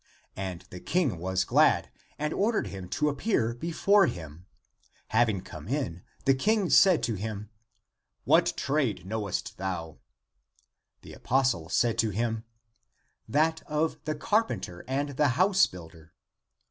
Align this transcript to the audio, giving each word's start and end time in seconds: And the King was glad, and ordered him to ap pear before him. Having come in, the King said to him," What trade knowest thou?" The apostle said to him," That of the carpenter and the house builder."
And 0.35 0.63
the 0.71 0.79
King 0.79 1.19
was 1.19 1.45
glad, 1.45 1.91
and 2.17 2.33
ordered 2.33 2.65
him 2.65 2.89
to 2.89 3.11
ap 3.11 3.19
pear 3.19 3.53
before 3.53 4.07
him. 4.07 4.47
Having 5.09 5.41
come 5.41 5.67
in, 5.67 6.01
the 6.25 6.33
King 6.33 6.71
said 6.71 7.03
to 7.03 7.13
him," 7.13 7.51
What 8.23 8.57
trade 8.57 9.05
knowest 9.05 9.57
thou?" 9.59 9.99
The 11.03 11.13
apostle 11.13 11.69
said 11.69 11.99
to 11.99 12.09
him," 12.09 12.45
That 13.37 13.61
of 13.67 14.03
the 14.05 14.15
carpenter 14.15 14.83
and 14.87 15.09
the 15.09 15.27
house 15.37 15.67
builder." 15.67 16.15